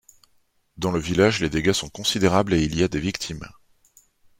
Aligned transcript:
Dans 0.77 0.89
le 0.91 0.99
village 0.99 1.41
les 1.41 1.49
dégâts 1.51 1.73
sont 1.73 1.89
considérables 1.91 2.55
et 2.55 2.63
il 2.63 2.75
y 2.75 2.81
a 2.81 2.87
des 2.87 2.99
victimes. 2.99 3.47